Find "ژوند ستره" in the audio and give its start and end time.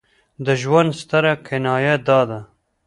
0.61-1.33